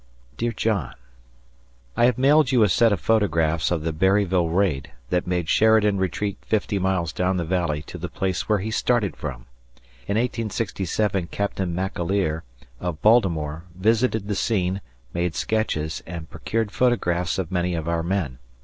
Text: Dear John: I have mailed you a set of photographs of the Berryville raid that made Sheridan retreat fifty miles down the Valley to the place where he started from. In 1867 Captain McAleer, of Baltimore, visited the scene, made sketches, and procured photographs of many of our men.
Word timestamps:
Dear 0.35 0.51
John: 0.51 0.95
I 1.95 2.05
have 2.05 2.17
mailed 2.17 2.51
you 2.51 2.63
a 2.63 2.69
set 2.69 2.91
of 2.91 2.99
photographs 2.99 3.69
of 3.69 3.83
the 3.83 3.93
Berryville 3.93 4.49
raid 4.49 4.91
that 5.11 5.27
made 5.27 5.47
Sheridan 5.47 5.99
retreat 5.99 6.39
fifty 6.41 6.79
miles 6.79 7.13
down 7.13 7.37
the 7.37 7.45
Valley 7.45 7.83
to 7.83 7.99
the 7.99 8.09
place 8.09 8.49
where 8.49 8.57
he 8.57 8.71
started 8.71 9.15
from. 9.15 9.45
In 10.07 10.17
1867 10.17 11.27
Captain 11.27 11.71
McAleer, 11.75 12.41
of 12.79 12.99
Baltimore, 13.03 13.65
visited 13.75 14.27
the 14.27 14.33
scene, 14.33 14.81
made 15.13 15.35
sketches, 15.35 16.01
and 16.07 16.31
procured 16.31 16.71
photographs 16.71 17.37
of 17.37 17.51
many 17.51 17.75
of 17.75 17.87
our 17.87 18.01
men. 18.01 18.39